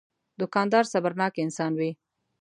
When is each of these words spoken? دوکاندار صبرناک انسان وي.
دوکاندار 0.39 0.85
صبرناک 0.93 1.33
انسان 1.45 1.71
وي. 1.79 1.91